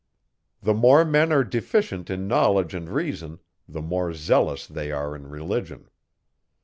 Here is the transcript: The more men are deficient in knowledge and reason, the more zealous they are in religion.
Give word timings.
The 0.63 0.73
more 0.73 1.05
men 1.05 1.31
are 1.31 1.43
deficient 1.43 2.09
in 2.09 2.27
knowledge 2.27 2.73
and 2.73 2.89
reason, 2.89 3.37
the 3.69 3.83
more 3.83 4.13
zealous 4.15 4.65
they 4.65 4.91
are 4.91 5.15
in 5.15 5.27
religion. 5.29 5.91